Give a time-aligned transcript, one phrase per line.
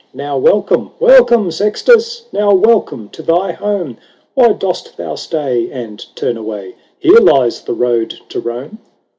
[0.23, 2.25] "Now welcome, welcome, Sextus!
[2.31, 3.99] Now welcome to thy home!
[4.33, 6.73] Why dost thou stay, and turn away?
[6.97, 8.79] Here lies the road to Rome."